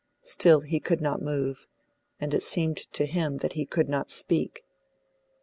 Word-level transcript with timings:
Still 0.23 0.61
he 0.61 0.79
could 0.79 0.99
not 0.99 1.21
move; 1.21 1.67
and 2.19 2.33
it 2.33 2.41
seemed 2.41 2.77
to 2.91 3.05
him 3.05 3.37
that 3.37 3.53
he 3.53 3.67
could 3.67 3.87
not 3.87 4.09
speak. 4.09 4.63